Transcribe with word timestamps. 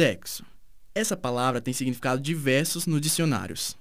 Sexo. 0.00 0.46
Essa 0.94 1.14
palavra 1.14 1.60
tem 1.60 1.74
significados 1.74 2.22
diversos 2.22 2.86
nos 2.86 3.02
dicionários, 3.02 3.76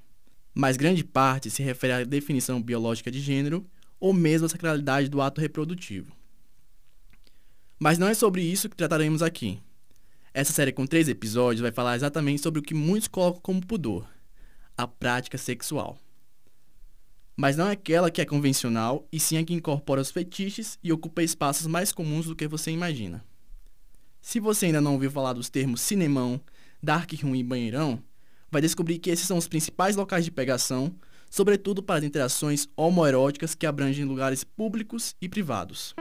mas 0.54 0.76
grande 0.76 1.02
parte 1.02 1.50
se 1.50 1.64
refere 1.64 1.94
à 1.94 2.04
definição 2.04 2.62
biológica 2.62 3.10
de 3.10 3.22
gênero 3.22 3.66
ou 4.02 4.12
mesmo 4.12 4.46
à 4.46 4.50
sacralidade 4.50 5.08
do 5.08 5.22
ato 5.22 5.40
reprodutivo. 5.40 6.12
Mas 7.80 7.98
não 7.98 8.10
é 8.10 8.14
sobre 8.14 8.42
isso 8.42 8.68
que 8.68 8.76
trataremos 8.76 9.24
aqui. 9.24 9.62
Essa 10.34 10.52
série 10.52 10.74
com 10.74 10.86
três 10.86 11.08
episódios 11.08 11.62
vai 11.62 11.72
falar 11.72 11.96
exatamente 11.96 12.42
sobre 12.42 12.60
o 12.60 12.64
que 12.64 12.74
muitos 12.74 13.08
colocam 13.08 13.40
como 13.40 13.66
pudor, 13.66 14.06
a 14.78 14.86
prática 14.86 15.38
sexual. 15.38 15.98
Mas 17.34 17.56
não 17.56 17.70
é 17.70 17.72
aquela 17.72 18.12
que 18.12 18.20
é 18.20 18.26
convencional, 18.26 19.08
e 19.10 19.22
sim 19.22 19.38
a 19.38 19.46
que 19.46 19.54
incorpora 19.54 20.02
os 20.02 20.12
fetiches 20.12 20.78
e 20.84 20.92
ocupa 20.92 21.24
espaços 21.24 21.66
mais 21.66 21.94
comuns 21.94 22.26
do 22.26 22.36
que 22.36 22.46
você 22.46 22.72
imagina. 22.72 23.24
Se 24.22 24.40
você 24.40 24.68
ainda 24.68 24.82
não 24.82 24.94
ouviu 24.94 25.10
falar 25.10 25.34
dos 25.34 25.50
termos 25.50 25.82
cinemão, 25.82 26.40
dark 26.84 27.12
room 27.24 27.36
e 27.36 27.44
banheirão, 27.44 28.02
vai 28.52 28.62
descobrir 28.62 29.00
que 29.00 29.10
esses 29.10 29.26
são 29.26 29.38
os 29.38 29.48
principais 29.48 29.96
locais 29.96 30.26
de 30.26 30.32
pegação, 30.32 30.94
sobretudo 31.30 31.82
para 31.82 32.00
as 32.00 32.04
interações 32.04 32.68
homoeróticas 32.76 33.56
que 33.56 33.66
abrangem 33.66 34.06
lugares 34.06 34.44
públicos 34.44 35.16
e 35.22 35.30
privados. 35.30 35.96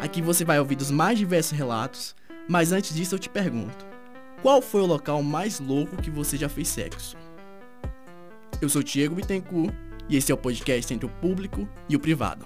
Aqui 0.00 0.20
você 0.20 0.44
vai 0.44 0.58
ouvir 0.58 0.74
dos 0.74 0.90
mais 0.90 1.18
diversos 1.18 1.56
relatos, 1.56 2.16
mas 2.48 2.72
antes 2.72 2.94
disso 2.94 3.14
eu 3.14 3.18
te 3.18 3.28
pergunto: 3.28 3.86
qual 4.42 4.60
foi 4.60 4.80
o 4.80 4.86
local 4.86 5.22
mais 5.22 5.60
louco 5.60 5.96
que 6.02 6.10
você 6.10 6.36
já 6.36 6.48
fez 6.48 6.68
sexo? 6.68 7.16
Eu 8.60 8.68
sou 8.68 8.82
Diego 8.82 9.14
Bittencourt 9.14 9.72
e 10.08 10.16
esse 10.16 10.32
é 10.32 10.34
o 10.34 10.38
podcast 10.38 10.92
entre 10.92 11.06
o 11.06 11.10
público 11.20 11.68
e 11.88 11.94
o 11.94 12.00
privado. 12.00 12.44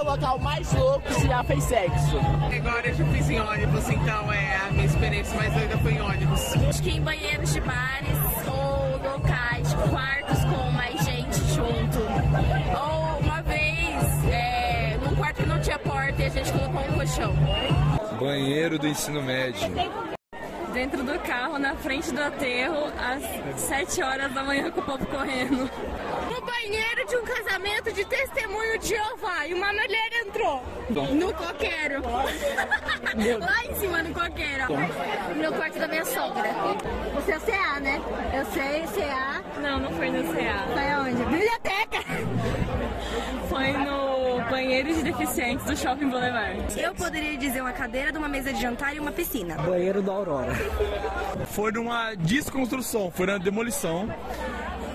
É 0.00 0.02
o 0.02 0.06
local 0.06 0.38
mais 0.38 0.72
louco 0.72 1.02
que 1.02 1.12
você 1.12 1.28
já 1.28 1.44
fez 1.44 1.62
sexo? 1.62 2.16
Agora 2.56 2.88
eu 2.88 2.94
já 2.94 3.04
fiz 3.04 3.28
em 3.28 3.38
ônibus, 3.38 3.90
então 3.90 4.32
é 4.32 4.56
a 4.56 4.70
minha 4.72 4.86
experiência 4.86 5.36
mais 5.36 5.52
doida 5.52 5.76
foi 5.76 5.92
em 5.92 6.00
ônibus. 6.00 6.40
Acho 6.70 6.82
que 6.82 6.90
em 6.96 7.02
banheiros 7.02 7.52
de 7.52 7.60
bares 7.60 8.18
ou 8.46 9.12
locais, 9.12 9.74
quartos 9.90 10.42
com 10.46 10.70
mais 10.70 11.04
gente 11.04 11.36
junto. 11.54 11.98
Ou 12.80 13.18
uma 13.20 13.42
vez, 13.42 14.24
é, 14.32 14.98
num 15.04 15.14
quarto 15.16 15.42
que 15.42 15.46
não 15.46 15.60
tinha 15.60 15.78
porta 15.78 16.22
e 16.22 16.24
a 16.24 16.30
gente 16.30 16.50
colocou 16.50 16.80
um 16.80 16.92
colchão. 16.94 17.34
Banheiro 18.18 18.78
do 18.78 18.88
ensino 18.88 19.22
médio. 19.22 19.70
Dentro 20.72 21.02
do 21.02 21.18
carro, 21.20 21.58
na 21.58 21.74
frente 21.74 22.12
do 22.12 22.22
aterro, 22.22 22.92
às 22.96 23.60
7 23.60 24.02
horas 24.02 24.32
da 24.32 24.44
manhã 24.44 24.70
com 24.70 24.80
o 24.80 24.84
povo 24.84 25.04
correndo. 25.06 25.68
No 26.32 26.40
banheiro 26.40 27.06
de 27.08 27.16
um 27.16 27.24
casamento 27.24 27.92
de 27.92 28.04
testemunho 28.04 28.78
de 28.78 28.88
Jeová 28.88 29.46
e 29.46 29.54
uma 29.54 29.72
mulher 29.72 30.10
entrou 30.24 30.62
no 30.88 31.32
coqueiro. 31.34 32.02
Lá 33.40 33.64
em 33.64 33.74
cima 33.74 34.02
do 34.02 34.14
coqueiro. 34.14 34.66
No 35.36 35.52
quarto 35.56 35.78
da 35.78 35.88
minha 35.88 36.04
sogra. 36.04 36.50
Você 37.14 37.32
é 37.32 37.40
CA, 37.40 37.80
né? 37.80 38.00
Eu 38.32 38.44
sei, 38.46 38.82
CA. 38.94 39.42
Não, 39.60 39.80
não 39.80 39.90
foi 39.92 40.10
no 40.10 40.22
CA. 40.32 40.66
Foi 40.72 40.90
aonde? 40.90 41.24
Biblioteca! 41.24 41.98
Foi 43.48 43.72
no 43.72 44.48
banheiro 44.82 44.94
de 44.94 45.02
deficientes 45.02 45.66
do 45.66 45.76
Shopping 45.76 46.08
Boulevard. 46.08 46.80
Eu 46.80 46.94
poderia 46.94 47.36
dizer 47.36 47.60
uma 47.60 47.72
cadeira 47.72 48.10
de 48.10 48.18
uma 48.18 48.28
mesa 48.28 48.52
de 48.52 48.60
jantar 48.60 48.94
e 48.94 49.00
uma 49.00 49.12
piscina. 49.12 49.56
Banheiro 49.56 50.02
da 50.02 50.12
Aurora. 50.12 50.52
Foi 51.46 51.70
numa 51.72 52.14
desconstrução, 52.14 53.10
foi 53.10 53.26
na 53.26 53.38
demolição, 53.38 54.08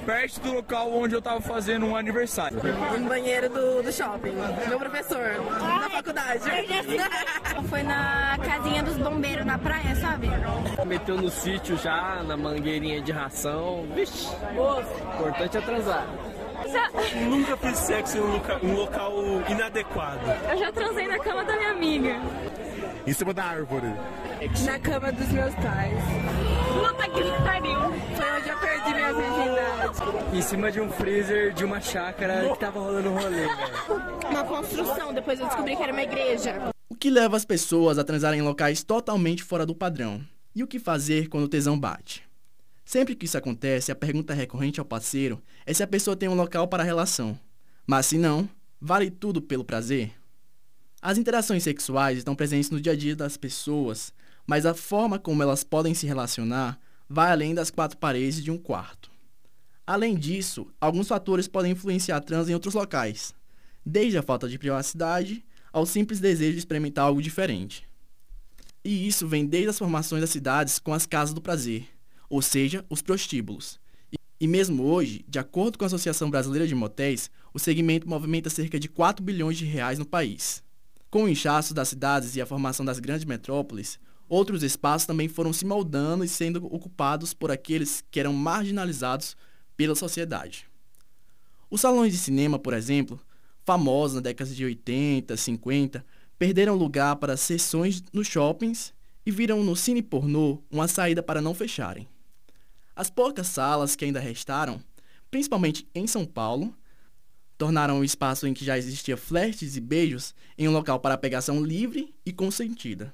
perto 0.06 0.40
do 0.42 0.54
local 0.54 0.92
onde 0.92 1.16
eu 1.16 1.22
tava 1.22 1.40
fazendo 1.42 1.86
um 1.86 1.96
aniversário. 1.96 2.60
No 3.00 3.08
banheiro 3.08 3.50
do, 3.50 3.84
do 3.84 3.92
shopping. 3.92 4.34
Meu 4.68 4.80
professor, 4.80 5.20
da 5.82 5.90
faculdade. 5.90 6.44
Foi 7.70 7.82
na 7.84 8.38
casinha 8.38 8.84
dos 8.84 8.98
bombeiros 8.98 9.46
na 9.46 9.58
praia, 9.58 9.96
sabe? 9.96 10.30
Meteu 10.86 11.16
no 11.16 11.30
sítio 11.30 11.78
já, 11.78 12.22
na 12.24 12.36
mangueirinha 12.36 13.02
de 13.02 13.12
ração. 13.12 13.88
Vixe, 13.96 14.28
importante 15.16 15.58
é 15.58 15.62
transar. 15.62 16.06
Nunca 17.30 17.58
fiz 17.58 17.78
sexo 17.80 18.18
em 18.18 18.22
um 18.22 18.32
loca- 18.34 18.60
um 18.64 18.74
local 18.76 19.14
inadequado. 19.50 20.20
Eu 20.52 20.58
já 20.58 20.72
transei 20.72 21.08
na 21.08 21.20
cama 21.20 21.44
da 21.44 21.56
minha 21.58 21.72
amiga. 21.72 22.16
Em 23.08 23.14
cima 23.14 23.34
da 23.34 23.44
árvore. 23.46 23.88
Na 24.66 24.80
cama 24.80 25.12
dos 25.12 25.28
meus 25.30 25.54
pais. 25.56 26.04
Puta 26.74 27.04
que 27.10 27.44
pariu. 27.44 27.80
Foi 28.16 28.32
onde 28.40 28.50
eu 28.50 28.58
perdi 28.60 28.94
minha 28.94 29.14
virgindade. 29.14 30.38
Em 30.38 30.42
cima 30.42 30.72
de 30.72 30.82
um 30.82 30.90
freezer 30.92 31.54
de 31.54 31.64
uma 31.64 31.80
chácara 31.80 32.50
que 32.50 32.60
tava 32.60 32.80
rolando 32.80 33.10
um 33.10 33.14
rolê, 33.14 33.30
velho. 33.48 33.50
Uma 34.30 34.44
construção, 34.44 35.14
depois 35.14 35.40
eu 35.40 35.46
descobri 35.48 35.76
que 35.76 35.84
era 35.84 35.92
uma 35.92 36.02
igreja. 36.04 36.74
O 36.90 36.96
que 36.96 37.10
leva 37.10 37.38
as 37.38 37.46
pessoas 37.46 37.98
a 38.00 38.04
transarem 38.04 38.40
em 38.40 38.44
locais 38.44 38.84
totalmente 38.84 39.44
fora 39.44 39.66
do 39.66 39.76
padrão? 39.76 40.20
E 40.56 40.64
o 40.64 40.68
que 40.68 40.80
fazer 40.80 41.28
quando 41.30 41.44
o 41.44 41.50
tesão 41.50 41.78
bate? 41.80 42.25
Sempre 42.86 43.16
que 43.16 43.26
isso 43.26 43.38
acontece, 43.38 43.92
a 43.92 43.96
pergunta 43.96 44.36
recorrente 44.36 44.80
ao 44.80 44.86
parceiro 44.86 45.42
é 45.66 45.74
se 45.74 45.82
a 45.82 45.88
pessoa 45.88 46.16
tem 46.16 46.30
um 46.30 46.36
local 46.36 46.68
para 46.68 46.84
a 46.84 46.86
relação. 46.86 47.38
Mas 47.88 48.06
se 48.06 48.18
não, 48.18 48.48
vale 48.80 49.10
tudo 49.10 49.42
pelo 49.42 49.66
prazer? 49.66 50.14
As 51.02 51.18
interações 51.18 51.64
sexuais 51.64 52.20
estão 52.20 52.36
presentes 52.36 52.70
no 52.70 52.80
dia 52.80 52.94
a 52.94 52.96
dia 52.96 53.16
das 53.16 53.38
pessoas, 53.38 54.14
mas 54.46 54.68
a 54.68 54.76
forma 54.76 55.18
como 55.18 55.42
elas 55.42 55.64
podem 55.64 55.96
se 55.96 56.06
relacionar 56.06 56.80
vai 57.10 57.32
além 57.32 57.56
das 57.56 57.72
quatro 57.72 57.98
paredes 57.98 58.44
de 58.44 58.52
um 58.52 58.58
quarto. 58.58 59.12
Além 59.86 60.16
disso, 60.16 60.68
alguns 60.80 61.08
fatores 61.08 61.48
podem 61.48 61.72
influenciar 61.72 62.22
trans 62.22 62.50
em 62.50 62.54
outros 62.54 62.74
locais, 62.74 63.34
desde 63.84 64.18
a 64.18 64.24
falta 64.24 64.48
de 64.48 64.58
privacidade 64.58 65.44
ao 65.74 65.86
simples 65.86 66.20
desejo 66.20 66.54
de 66.54 66.60
experimentar 66.60 67.06
algo 67.06 67.22
diferente. 67.22 67.88
E 68.84 69.08
isso 69.08 69.28
vem 69.28 69.46
desde 69.46 69.70
as 69.70 69.78
formações 69.78 70.22
das 70.22 70.30
cidades 70.30 70.80
com 70.80 70.94
as 70.94 71.06
casas 71.06 71.34
do 71.34 71.42
prazer, 71.42 71.88
ou 72.30 72.42
seja, 72.42 72.86
os 72.90 73.02
prostíbulos. 73.02 73.80
E, 74.40 74.48
mesmo 74.48 74.84
hoje, 74.84 75.24
de 75.28 75.40
acordo 75.40 75.78
com 75.78 75.86
a 75.86 75.88
Associação 75.88 76.30
Brasileira 76.30 76.68
de 76.68 76.76
Motéis, 76.76 77.32
o 77.54 77.60
segmento 77.60 78.08
movimenta 78.08 78.50
cerca 78.50 78.80
de 78.80 78.90
4 78.90 79.24
bilhões 79.24 79.58
de 79.58 79.66
reais 79.66 79.98
no 79.98 80.06
país. 80.06 80.62
Com 81.10 81.24
o 81.24 81.30
inchaço 81.30 81.74
das 81.74 81.88
cidades 81.88 82.36
e 82.36 82.42
a 82.42 82.46
formação 82.46 82.86
das 82.86 83.00
grandes 83.00 83.26
metrópoles, 83.26 83.98
outros 84.28 84.64
espaços 84.64 85.08
também 85.08 85.30
foram 85.30 85.54
se 85.54 85.66
moldando 85.66 86.26
e 86.26 86.28
sendo 86.28 86.66
ocupados 86.66 87.34
por 87.34 87.50
aqueles 87.50 88.04
que 88.12 88.20
eram 88.20 88.34
marginalizados 88.34 89.38
pela 89.78 89.96
sociedade. 89.96 90.68
Os 91.70 91.82
salões 91.82 92.12
de 92.12 92.20
cinema, 92.20 92.60
por 92.60 92.74
exemplo, 92.74 93.20
famosos 93.64 94.16
na 94.16 94.22
década 94.22 94.52
de 94.52 94.66
80, 94.66 95.38
50, 95.38 96.06
perderam 96.38 96.76
lugar 96.76 97.16
para 97.16 97.38
sessões 97.38 98.04
nos 98.12 98.28
shoppings 98.28 98.94
e 99.26 99.32
viram 99.32 99.64
no 99.64 99.76
cine 99.76 100.02
pornô 100.02 100.62
uma 100.70 100.88
saída 100.88 101.24
para 101.24 101.42
não 101.42 101.54
fecharem. 101.54 102.08
As 102.96 103.10
poucas 103.10 103.48
salas 103.48 103.94
que 103.94 104.06
ainda 104.06 104.22
restaram, 104.22 104.82
principalmente 105.30 105.86
em 105.94 106.08
São 106.08 106.26
Paulo, 106.26 106.74
tornaram 107.58 108.00
o 108.00 108.06
espaço 108.06 108.48
em 108.48 108.54
que 108.54 108.64
já 108.64 108.78
existia 108.78 109.18
flertes 109.18 109.76
e 109.76 109.82
beijos 109.82 110.34
em 110.58 110.70
um 110.70 110.72
local 110.72 111.00
para 111.02 111.18
pegação 111.18 111.62
livre 111.62 112.16
e 112.26 112.32
consentida. 112.32 113.14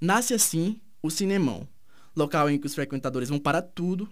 Nasce 0.00 0.32
assim 0.32 0.80
o 1.02 1.10
cinemão, 1.10 1.66
local 2.14 2.48
em 2.48 2.56
que 2.56 2.66
os 2.66 2.74
frequentadores 2.74 3.30
vão 3.30 3.38
para 3.40 3.60
tudo, 3.60 4.08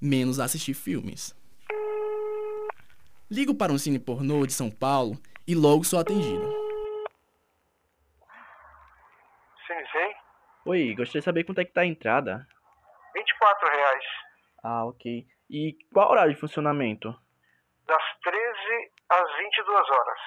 menos 0.00 0.40
assistir 0.40 0.72
filmes. 0.72 1.36
Ligo 3.30 3.54
para 3.54 3.72
um 3.72 3.78
cine 3.78 3.98
pornô 3.98 4.46
de 4.46 4.54
São 4.54 4.70
Paulo 4.70 5.20
e 5.46 5.54
logo 5.54 5.84
sou 5.84 5.98
atendido. 5.98 6.46
Sim, 9.66 9.84
sim. 9.92 10.14
Oi, 10.66 10.94
gostaria 10.94 11.20
de 11.20 11.24
saber 11.24 11.44
quanto 11.44 11.60
é 11.60 11.64
que 11.64 11.72
tá 11.72 11.82
a 11.82 11.86
entrada. 11.86 12.46
24 13.44 13.68
reais. 13.68 14.04
Ah, 14.62 14.86
ok. 14.86 15.26
E 15.50 15.76
qual 15.92 16.10
horário 16.10 16.32
de 16.32 16.40
funcionamento? 16.40 17.14
Das 17.86 18.02
13 18.22 18.38
às 19.10 19.36
22 19.36 19.90
horas. 19.90 20.18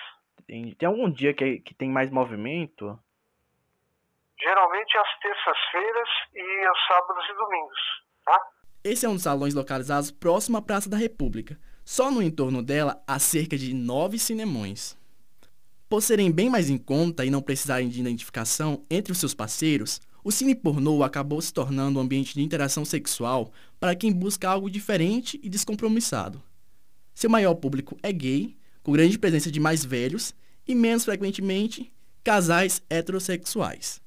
Tem, 0.45 0.75
tem 0.75 0.87
algum 0.87 1.11
dia 1.11 1.33
que, 1.33 1.59
que 1.59 1.73
tem 1.73 1.89
mais 1.89 2.11
movimento? 2.11 2.97
Geralmente 4.39 4.97
às 4.97 5.19
terças-feiras 5.19 6.09
e 6.35 6.65
aos 6.67 6.87
sábados 6.87 7.25
e 7.27 7.33
domingos, 7.33 7.79
tá? 8.23 8.39
Esse 8.83 9.05
é 9.05 9.09
um 9.09 9.15
dos 9.15 9.23
salões 9.23 9.55
localizados 9.55 10.11
próximo 10.11 10.57
à 10.57 10.61
Praça 10.61 10.87
da 10.89 10.95
República. 10.95 11.57
Só 11.83 12.11
no 12.11 12.21
entorno 12.21 12.61
dela 12.61 13.01
há 13.07 13.17
cerca 13.17 13.57
de 13.57 13.73
nove 13.73 14.19
cinemões. 14.19 14.95
Por 15.89 16.01
serem 16.01 16.31
bem 16.31 16.49
mais 16.49 16.69
em 16.69 16.77
conta 16.77 17.25
e 17.25 17.31
não 17.31 17.41
precisarem 17.41 17.89
de 17.89 17.99
identificação 17.99 18.85
entre 18.91 19.11
os 19.11 19.17
seus 19.17 19.33
parceiros, 19.33 19.99
o 20.27 20.31
cine 20.31 20.53
pornô 20.53 21.03
acabou 21.03 21.41
se 21.41 21.53
tornando 21.53 21.97
um 21.97 22.01
ambiente 22.01 22.33
de 22.33 22.41
interação 22.41 22.83
sexual 22.83 23.49
para 23.79 23.95
quem 23.95 24.11
busca 24.11 24.49
algo 24.49 24.69
diferente 24.69 25.39
e 25.41 25.47
descompromissado. 25.47 26.43
Seu 27.15 27.29
maior 27.29 27.55
público 27.55 27.97
é 28.03 28.11
gay, 28.11 28.57
com 28.83 28.91
grande 28.91 29.17
presença 29.17 29.49
de 29.49 29.57
mais 29.57 29.85
velhos 29.85 30.35
e, 30.67 30.75
menos 30.75 31.05
frequentemente, 31.05 31.93
casais 32.25 32.81
heterossexuais. 32.89 34.01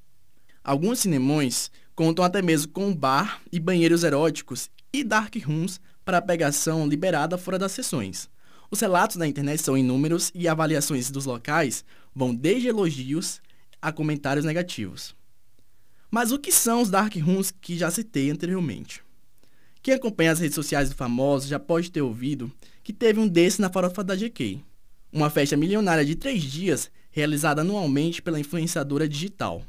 Alguns 0.63 0.99
cinemões 0.99 1.71
contam 1.95 2.23
até 2.23 2.39
mesmo 2.39 2.71
com 2.71 2.93
bar 2.93 3.41
e 3.51 3.59
banheiros 3.59 4.03
eróticos 4.03 4.69
e 4.93 5.03
dark 5.03 5.35
rooms 5.43 5.81
para 6.05 6.21
pegação 6.21 6.87
liberada 6.87 7.35
fora 7.35 7.57
das 7.57 7.71
sessões. 7.71 8.29
Os 8.69 8.79
relatos 8.79 9.15
na 9.15 9.27
internet 9.27 9.59
são 9.63 9.75
inúmeros 9.75 10.31
e 10.35 10.47
avaliações 10.47 11.09
dos 11.09 11.25
locais 11.25 11.83
vão 12.13 12.31
desde 12.31 12.67
elogios 12.67 13.41
a 13.81 13.91
comentários 13.91 14.45
negativos. 14.45 15.19
Mas 16.13 16.33
o 16.33 16.37
que 16.37 16.51
são 16.51 16.81
os 16.81 16.89
dark 16.89 17.15
rooms 17.15 17.51
que 17.51 17.77
já 17.77 17.89
citei 17.89 18.29
anteriormente? 18.29 19.01
Quem 19.81 19.93
acompanha 19.93 20.33
as 20.33 20.39
redes 20.39 20.55
sociais 20.55 20.89
do 20.89 20.95
famoso 20.95 21.47
já 21.47 21.57
pode 21.57 21.89
ter 21.89 22.01
ouvido 22.01 22.51
que 22.83 22.91
teve 22.91 23.17
um 23.17 23.27
desse 23.27 23.61
na 23.61 23.69
farofa 23.69 24.03
da 24.03 24.13
GK, 24.13 24.61
uma 25.09 25.29
festa 25.29 25.55
milionária 25.55 26.03
de 26.03 26.15
três 26.15 26.43
dias 26.43 26.91
realizada 27.11 27.61
anualmente 27.61 28.21
pela 28.21 28.41
influenciadora 28.41 29.07
digital. 29.07 29.63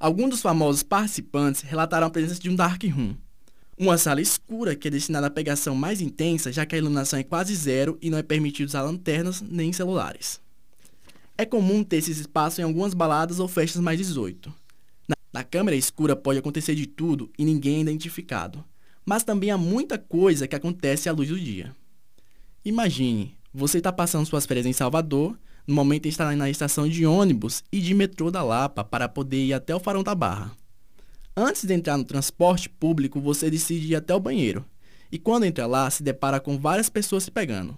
Alguns 0.00 0.30
dos 0.30 0.40
famosos 0.40 0.82
participantes 0.82 1.60
relataram 1.60 2.06
a 2.06 2.10
presença 2.10 2.40
de 2.40 2.48
um 2.48 2.56
dark 2.56 2.82
room, 2.84 3.14
uma 3.76 3.98
sala 3.98 4.22
escura 4.22 4.74
que 4.74 4.88
é 4.88 4.90
destinada 4.90 5.26
à 5.26 5.30
pegação 5.30 5.74
mais 5.74 6.00
intensa, 6.00 6.50
já 6.50 6.64
que 6.64 6.74
a 6.74 6.78
iluminação 6.78 7.18
é 7.18 7.22
quase 7.22 7.54
zero 7.54 7.98
e 8.00 8.08
não 8.08 8.16
é 8.16 8.22
permitido 8.22 8.68
usar 8.68 8.82
lanternas 8.82 9.42
nem 9.42 9.70
celulares. 9.70 10.40
É 11.36 11.44
comum 11.44 11.84
ter 11.84 11.96
esses 11.96 12.18
espaços 12.18 12.58
em 12.58 12.62
algumas 12.62 12.94
baladas 12.94 13.38
ou 13.38 13.48
festas 13.48 13.82
mais 13.82 13.98
18, 13.98 14.61
na 15.32 15.42
câmera 15.42 15.76
escura 15.76 16.14
pode 16.14 16.38
acontecer 16.38 16.74
de 16.74 16.86
tudo 16.86 17.30
e 17.38 17.44
ninguém 17.44 17.78
é 17.78 17.80
identificado, 17.80 18.64
mas 19.04 19.24
também 19.24 19.50
há 19.50 19.56
muita 19.56 19.96
coisa 19.98 20.46
que 20.46 20.54
acontece 20.54 21.08
à 21.08 21.12
luz 21.12 21.28
do 21.28 21.40
dia. 21.40 21.74
Imagine, 22.64 23.36
você 23.52 23.78
está 23.78 23.92
passando 23.92 24.26
suas 24.26 24.46
férias 24.46 24.66
em 24.66 24.72
Salvador, 24.72 25.38
no 25.66 25.74
momento 25.74 26.06
está 26.06 26.34
na 26.36 26.50
estação 26.50 26.88
de 26.88 27.06
ônibus 27.06 27.62
e 27.72 27.80
de 27.80 27.94
metrô 27.94 28.30
da 28.30 28.42
Lapa 28.42 28.84
para 28.84 29.08
poder 29.08 29.44
ir 29.44 29.54
até 29.54 29.74
o 29.74 29.80
Farão 29.80 30.02
da 30.02 30.14
Barra. 30.14 30.52
Antes 31.36 31.64
de 31.64 31.72
entrar 31.72 31.96
no 31.96 32.04
transporte 32.04 32.68
público, 32.68 33.20
você 33.20 33.50
decide 33.50 33.92
ir 33.92 33.96
até 33.96 34.14
o 34.14 34.20
banheiro, 34.20 34.64
e 35.10 35.18
quando 35.18 35.44
entra 35.44 35.66
lá, 35.66 35.88
se 35.90 36.02
depara 36.02 36.38
com 36.38 36.58
várias 36.58 36.88
pessoas 36.88 37.24
se 37.24 37.30
pegando. 37.30 37.76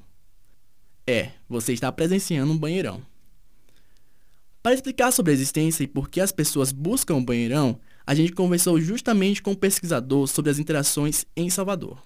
É, 1.07 1.31
você 1.49 1.73
está 1.73 1.93
presenciando 1.93 2.53
um 2.53 2.59
banheirão. 2.59 3.03
Para 4.65 4.73
explicar 4.73 5.13
sobre 5.13 5.31
a 5.31 5.35
existência 5.35 5.85
e 5.85 5.87
por 5.87 6.09
que 6.09 6.23
as 6.23 6.33
pessoas 6.33 6.73
buscam 6.73 7.17
o 7.17 7.23
banheirão, 7.23 7.79
a 8.07 8.15
gente 8.15 8.33
conversou 8.33 8.81
justamente 8.81 9.43
com 9.43 9.51
um 9.51 9.55
pesquisador 9.55 10.27
sobre 10.27 10.51
as 10.51 10.59
interações 10.59 11.27
em 11.37 11.51
Salvador. 11.51 12.03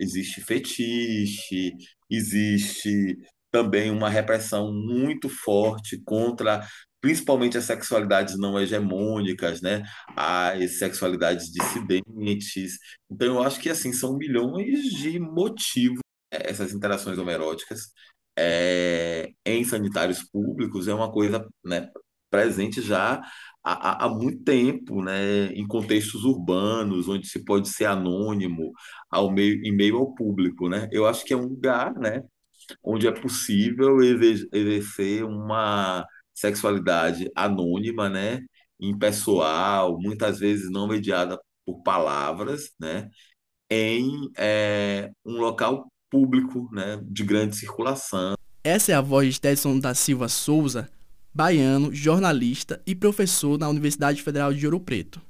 Existe 0.00 0.40
fetiche, 0.40 1.72
existe 2.10 3.16
também 3.48 3.92
uma 3.92 4.10
repressão 4.10 4.72
muito 4.74 5.28
forte 5.28 5.96
contra 6.04 6.66
principalmente 7.00 7.56
as 7.56 7.64
sexualidades 7.64 8.36
não 8.36 8.58
hegemônicas, 8.58 9.60
né? 9.60 9.84
As 10.16 10.80
sexualidades 10.80 11.46
dissidentes. 11.52 12.76
Então 13.08 13.36
eu 13.36 13.42
acho 13.44 13.60
que 13.60 13.70
assim 13.70 13.92
são 13.92 14.16
milhões 14.16 14.82
de 14.82 15.20
motivos 15.20 16.00
eh, 16.32 16.50
essas 16.50 16.72
interações 16.72 17.18
homeróticas 17.18 17.92
é, 18.36 19.32
em 19.44 19.64
sanitários 19.64 20.22
públicos 20.22 20.88
é 20.88 20.94
uma 20.94 21.10
coisa 21.10 21.46
né, 21.64 21.90
presente 22.30 22.80
já 22.82 23.22
há, 23.62 24.04
há, 24.06 24.08
muito 24.08 24.42
tempo, 24.44 25.02
né, 25.02 25.46
em 25.54 25.66
contextos 25.66 26.24
urbanos, 26.24 27.08
onde 27.08 27.26
se 27.28 27.44
pode 27.44 27.68
ser 27.68 27.86
anônimo 27.86 28.72
ao 29.10 29.30
meio, 29.32 29.64
em 29.64 29.72
meio 29.74 29.96
ao 29.98 30.14
público. 30.14 30.68
Né? 30.68 30.88
Eu 30.92 31.06
acho 31.06 31.24
que 31.24 31.32
é 31.32 31.36
um 31.36 31.46
lugar 31.46 31.94
né, 31.94 32.22
onde 32.82 33.06
é 33.06 33.12
possível 33.12 33.98
exercer 34.02 35.24
uma 35.24 36.06
sexualidade 36.34 37.30
anônima, 37.34 38.08
né, 38.08 38.40
impessoal, 38.80 39.98
muitas 40.00 40.38
vezes 40.40 40.70
não 40.70 40.88
mediada 40.88 41.38
por 41.64 41.82
palavras, 41.82 42.70
né, 42.78 43.08
em 43.70 44.30
é, 44.36 45.10
um 45.24 45.38
local 45.38 45.90
público, 46.14 46.68
né, 46.70 47.00
de 47.02 47.24
grande 47.24 47.56
circulação. 47.56 48.34
Essa 48.62 48.92
é 48.92 48.94
a 48.94 49.00
voz 49.00 49.34
de 49.34 49.40
Tedson 49.40 49.80
da 49.80 49.94
Silva 49.94 50.28
Souza, 50.28 50.88
baiano, 51.34 51.92
jornalista 51.92 52.80
e 52.86 52.94
professor 52.94 53.58
na 53.58 53.68
Universidade 53.68 54.22
Federal 54.22 54.54
de 54.54 54.64
Ouro 54.64 54.78
Preto. 54.78 55.20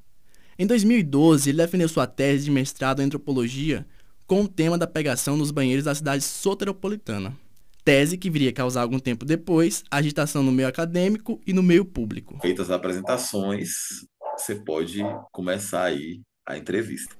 Em 0.58 0.66
2012, 0.66 1.48
ele 1.48 1.56
defendeu 1.56 1.88
sua 1.88 2.06
tese 2.06 2.44
de 2.44 2.50
mestrado 2.50 3.00
em 3.00 3.06
antropologia 3.06 3.86
com 4.26 4.42
o 4.42 4.48
tema 4.48 4.76
da 4.76 4.86
pegação 4.86 5.38
nos 5.38 5.50
banheiros 5.50 5.86
da 5.86 5.94
cidade 5.94 6.22
soteropolitana. 6.22 7.34
Tese 7.82 8.18
que 8.18 8.28
viria 8.28 8.50
a 8.50 8.52
causar 8.52 8.82
algum 8.82 8.98
tempo 8.98 9.24
depois 9.24 9.84
agitação 9.90 10.42
no 10.42 10.52
meio 10.52 10.68
acadêmico 10.68 11.40
e 11.46 11.54
no 11.54 11.62
meio 11.62 11.86
público. 11.86 12.38
Feitas 12.42 12.66
as 12.66 12.76
apresentações, 12.76 13.70
você 14.36 14.54
pode 14.54 14.98
começar 15.32 15.84
aí 15.84 16.20
a 16.46 16.58
entrevista. 16.58 17.16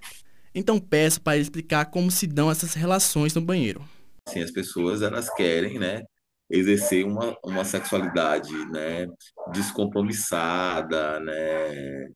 Então 0.55 0.79
peço 0.79 1.21
para 1.21 1.37
explicar 1.37 1.87
como 1.87 2.11
se 2.11 2.27
dão 2.27 2.51
essas 2.51 2.75
relações 2.75 3.35
no 3.35 3.41
banheiro. 3.41 3.83
Sim, 4.29 4.43
as 4.43 4.51
pessoas 4.51 5.03
elas 5.03 5.29
querem, 5.35 5.79
né, 5.79 6.03
exercer 6.49 7.05
uma, 7.05 7.37
uma 7.45 7.65
sexualidade, 7.65 8.53
né, 8.71 9.07
descompromissada, 9.53 11.21
né, 11.21 12.07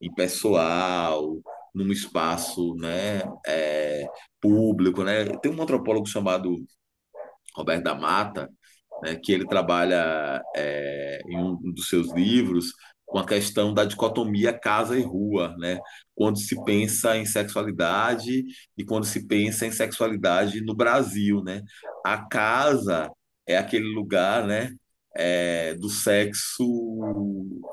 impessoal, 0.00 1.40
num 1.74 1.90
espaço, 1.92 2.74
né, 2.76 3.20
é, 3.46 4.04
público, 4.40 5.02
né. 5.02 5.24
Tem 5.42 5.52
um 5.52 5.60
antropólogo 5.62 6.06
chamado 6.06 6.54
Roberto 7.56 7.84
da 7.84 7.94
Mata, 7.94 8.48
né, 9.02 9.16
que 9.22 9.32
ele 9.32 9.46
trabalha 9.46 10.40
é, 10.56 11.20
em 11.26 11.36
um 11.36 11.72
dos 11.72 11.88
seus 11.88 12.12
livros 12.14 12.72
com 13.08 13.18
a 13.18 13.26
questão 13.26 13.72
da 13.72 13.84
dicotomia 13.84 14.52
casa 14.52 14.96
e 14.98 15.02
rua, 15.02 15.56
né? 15.58 15.80
Quando 16.14 16.38
se 16.38 16.62
pensa 16.64 17.16
em 17.16 17.24
sexualidade 17.24 18.44
e 18.76 18.84
quando 18.84 19.06
se 19.06 19.26
pensa 19.26 19.66
em 19.66 19.72
sexualidade 19.72 20.60
no 20.60 20.74
Brasil, 20.74 21.42
né? 21.42 21.62
A 22.04 22.18
casa 22.28 23.10
é 23.46 23.56
aquele 23.56 23.86
lugar, 23.94 24.46
né? 24.46 24.70
É, 25.16 25.74
do 25.74 25.88
sexo 25.88 26.64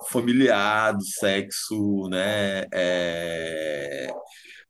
familiar, 0.10 0.94
do 0.94 1.04
sexo, 1.04 2.08
né? 2.10 2.64
É, 2.74 3.65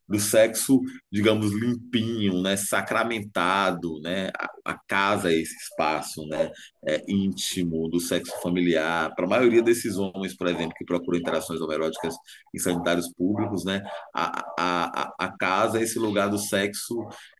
do 0.07 0.19
sexo, 0.19 0.79
digamos, 1.11 1.51
limpinho, 1.51 2.41
né, 2.41 2.55
sacramentado, 2.55 3.99
né, 4.01 4.29
a, 4.37 4.73
a 4.73 4.79
casa 4.87 5.31
é 5.31 5.35
esse 5.35 5.55
espaço, 5.55 6.25
né, 6.27 6.51
é, 6.87 7.03
íntimo 7.07 7.89
do 7.89 7.99
sexo 7.99 8.31
familiar. 8.41 9.13
Para 9.15 9.25
a 9.25 9.29
maioria 9.29 9.61
desses 9.61 9.97
homens, 9.97 10.35
por 10.35 10.47
exemplo, 10.47 10.73
que 10.77 10.85
procuram 10.85 11.19
interações 11.19 11.59
homeróticas 11.61 12.15
em 12.53 12.59
sanitários 12.59 13.11
públicos, 13.13 13.65
né, 13.65 13.81
a, 14.13 14.43
a, 14.59 15.13
a 15.19 15.37
casa 15.37 15.79
é 15.79 15.83
esse 15.83 15.97
lugar 15.99 16.29
do 16.29 16.37
sexo 16.37 16.95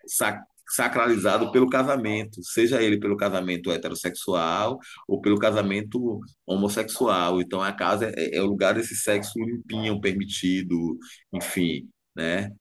sac, 0.08 0.40
sacralizado 0.68 1.52
pelo 1.52 1.70
casamento, 1.70 2.44
seja 2.44 2.82
ele 2.82 3.00
pelo 3.00 3.16
casamento 3.16 3.72
heterossexual 3.72 4.80
ou 5.08 5.22
pelo 5.22 5.38
casamento 5.38 6.20
homossexual. 6.46 7.40
Então 7.42 7.62
a 7.62 7.72
casa 7.72 8.12
é, 8.16 8.38
é 8.38 8.42
o 8.42 8.48
lugar 8.48 8.74
desse 8.74 8.96
sexo 8.96 9.40
limpinho, 9.40 10.02
permitido, 10.02 10.98
enfim, 11.34 11.88
né? 12.16 12.52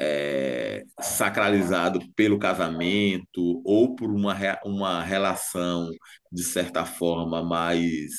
É, 0.00 0.84
sacralizado 1.00 2.00
pelo 2.14 2.38
casamento 2.38 3.62
ou 3.64 3.96
por 3.96 4.10
uma, 4.10 4.36
uma 4.64 5.02
relação, 5.02 5.90
de 6.32 6.44
certa 6.44 6.84
forma, 6.84 7.42
mais 7.42 8.12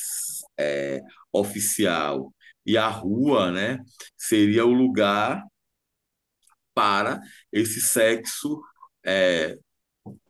é, 0.59 1.01
oficial. 1.33 2.33
E 2.65 2.77
a 2.77 2.87
rua 2.89 3.51
né, 3.51 3.79
seria 4.17 4.65
o 4.65 4.73
lugar 4.73 5.43
para 6.73 7.19
esse 7.51 7.81
sexo 7.81 8.61
é, 9.05 9.57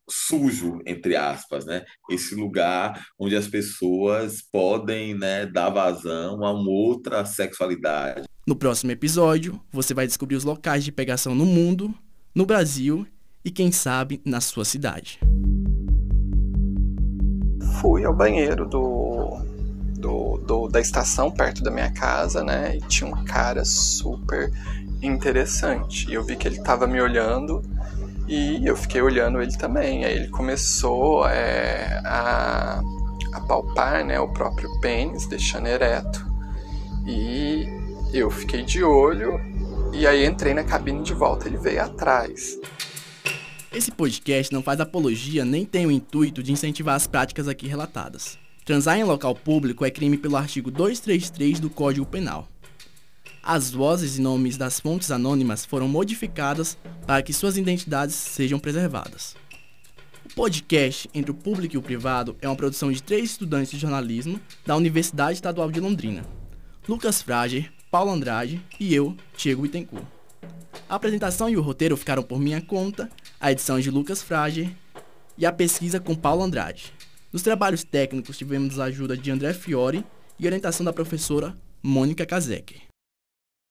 sujo, 0.09 0.79
entre 0.85 1.15
aspas, 1.15 1.65
né? 1.65 1.83
Esse 2.09 2.35
lugar 2.35 3.05
onde 3.17 3.35
as 3.35 3.47
pessoas 3.47 4.41
podem 4.41 5.17
né, 5.17 5.45
dar 5.45 5.69
vazão 5.69 6.43
a 6.43 6.51
uma 6.51 6.69
outra 6.69 7.25
sexualidade. 7.25 8.28
No 8.49 8.55
próximo 8.55 8.91
episódio, 8.91 9.61
você 9.71 9.93
vai 9.93 10.07
descobrir 10.07 10.35
os 10.35 10.43
locais 10.43 10.83
de 10.83 10.91
pegação 10.91 11.35
no 11.35 11.45
mundo, 11.45 11.93
no 12.33 12.47
Brasil 12.47 13.05
e, 13.45 13.51
quem 13.51 13.71
sabe, 13.71 14.19
na 14.25 14.41
sua 14.41 14.65
cidade. 14.65 15.19
Fui 17.79 18.03
ao 18.03 18.11
banheiro 18.11 18.67
do, 18.67 19.37
do, 19.99 20.37
do, 20.37 20.67
da 20.67 20.81
estação 20.81 21.29
perto 21.29 21.61
da 21.61 21.69
minha 21.69 21.91
casa, 21.91 22.43
né? 22.43 22.77
E 22.77 22.81
tinha 22.87 23.07
um 23.07 23.23
cara 23.23 23.63
super 23.63 24.51
interessante. 24.99 26.11
Eu 26.11 26.23
vi 26.23 26.35
que 26.35 26.47
ele 26.47 26.57
estava 26.57 26.87
me 26.87 26.99
olhando 26.99 27.61
e 28.27 28.67
eu 28.67 28.75
fiquei 28.75 29.03
olhando 29.03 29.39
ele 29.39 29.55
também. 29.57 30.05
Aí 30.05 30.15
ele 30.15 30.29
começou 30.29 31.23
é, 31.27 32.01
a, 32.03 32.81
a 33.31 33.41
palpar 33.41 34.03
né, 34.03 34.19
o 34.19 34.33
próprio 34.33 34.71
pênis, 34.79 35.27
deixando 35.27 35.67
ereto. 35.67 36.27
E 37.05 37.77
eu 38.13 38.31
fiquei 38.31 38.63
de 38.63 38.83
olho 38.83 39.39
e 39.93 40.07
aí 40.07 40.25
entrei 40.25 40.53
na 40.53 40.63
cabine 40.63 41.03
de 41.03 41.13
volta. 41.13 41.47
Ele 41.47 41.57
veio 41.57 41.81
atrás. 41.81 42.59
Esse 43.71 43.91
podcast 43.91 44.51
não 44.51 44.63
faz 44.63 44.79
apologia 44.79 45.45
nem 45.45 45.63
tem 45.63 45.85
o 45.85 45.91
intuito 45.91 46.41
de 46.41 46.51
incentivar 46.51 46.95
as 46.95 47.05
práticas 47.05 47.47
aqui 47.47 47.67
relatadas. 47.67 48.37
Transar 48.65 48.97
em 48.97 49.03
local 49.03 49.35
público 49.35 49.85
é 49.85 49.91
crime 49.91 50.17
pelo 50.17 50.35
artigo 50.35 50.71
233 50.71 51.59
do 51.59 51.69
Código 51.69 52.05
Penal. 52.05 52.47
As 53.43 53.71
vozes 53.71 54.17
e 54.17 54.21
nomes 54.21 54.57
das 54.57 54.79
fontes 54.79 55.11
anônimas 55.11 55.65
foram 55.65 55.87
modificadas 55.87 56.77
para 57.05 57.21
que 57.21 57.33
suas 57.33 57.57
identidades 57.57 58.15
sejam 58.15 58.59
preservadas. 58.59 59.35
O 60.25 60.33
podcast 60.35 61.09
Entre 61.13 61.31
o 61.31 61.35
Público 61.35 61.75
e 61.75 61.77
o 61.77 61.81
Privado 61.81 62.35
é 62.41 62.47
uma 62.47 62.55
produção 62.55 62.91
de 62.91 63.01
três 63.01 63.31
estudantes 63.31 63.71
de 63.71 63.79
jornalismo 63.79 64.39
da 64.65 64.75
Universidade 64.75 65.33
Estadual 65.33 65.71
de 65.71 65.79
Londrina: 65.79 66.23
Lucas 66.87 67.21
Frager, 67.21 67.71
Paulo 67.91 68.11
Andrade 68.11 68.61
e 68.79 68.93
eu, 68.93 69.17
Diego 69.35 69.63
Bittencourt. 69.63 70.05
A 70.87 70.95
apresentação 70.95 71.49
e 71.49 71.57
o 71.57 71.61
roteiro 71.61 71.97
ficaram 71.97 72.21
por 72.21 72.39
minha 72.39 72.61
conta, 72.61 73.09
a 73.39 73.51
edição 73.51 73.77
é 73.77 73.81
de 73.81 73.89
Lucas 73.89 74.21
Frager 74.21 74.69
e 75.35 75.45
a 75.45 75.51
pesquisa 75.51 75.99
com 75.99 76.13
Paulo 76.13 76.43
Andrade. 76.43 76.93
Nos 77.33 77.41
trabalhos 77.41 77.83
técnicos 77.83 78.37
tivemos 78.37 78.79
a 78.79 78.85
ajuda 78.85 79.17
de 79.17 79.31
André 79.31 79.53
Fiore 79.53 80.05
e 80.37 80.45
orientação 80.45 80.85
da 80.85 80.93
professora 80.93 81.57
Mônica 81.81 82.25
Kazek. 82.25 82.88